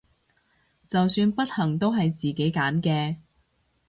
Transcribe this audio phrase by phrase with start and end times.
[0.87, 3.17] 就算不幸都係自己揀嘅！